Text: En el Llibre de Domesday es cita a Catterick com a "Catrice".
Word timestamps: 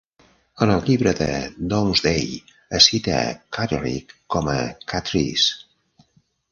En 0.65 0.71
el 0.75 0.79
Llibre 0.87 1.11
de 1.19 1.27
Domesday 1.75 2.33
es 2.79 2.89
cita 2.93 3.15
a 3.27 3.39
Catterick 3.59 4.19
com 4.37 4.53
a 4.57 4.61
"Catrice". 4.95 6.07